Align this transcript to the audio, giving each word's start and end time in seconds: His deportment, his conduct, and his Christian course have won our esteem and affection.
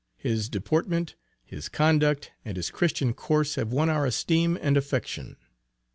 His 0.17 0.49
deportment, 0.49 1.13
his 1.45 1.69
conduct, 1.69 2.31
and 2.43 2.57
his 2.57 2.71
Christian 2.71 3.13
course 3.13 3.53
have 3.53 3.71
won 3.71 3.87
our 3.87 4.07
esteem 4.07 4.57
and 4.59 4.75
affection. 4.75 5.37